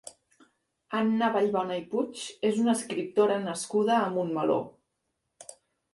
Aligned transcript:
Anna 0.99 1.27
Ballbona 1.35 1.77
i 1.83 1.83
Puig 1.91 2.23
és 2.51 2.57
una 2.63 2.75
escriptora 2.79 3.39
nascuda 3.45 3.99
a 3.99 4.11
Montmeló. 4.17 4.61